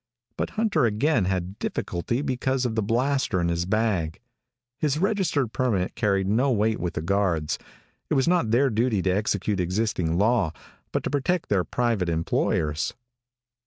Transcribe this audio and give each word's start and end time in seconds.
But 0.35 0.49
Hunter 0.57 0.85
again 0.85 1.25
had 1.25 1.59
difficulty 1.59 2.23
because 2.23 2.65
of 2.65 2.73
the 2.73 2.81
blaster 2.81 3.39
in 3.39 3.49
his 3.49 3.67
bag. 3.67 4.19
His 4.79 4.97
registered 4.97 5.53
permit 5.53 5.93
carried 5.93 6.25
no 6.27 6.51
weight 6.51 6.79
with 6.79 6.95
the 6.95 7.03
guards. 7.03 7.59
It 8.09 8.15
was 8.15 8.27
not 8.27 8.49
their 8.49 8.71
duty 8.71 9.03
to 9.03 9.11
execute 9.11 9.59
existing 9.59 10.17
law, 10.17 10.53
but 10.91 11.03
to 11.03 11.11
protect 11.11 11.49
their 11.49 11.63
private 11.63 12.09
employers. 12.09 12.95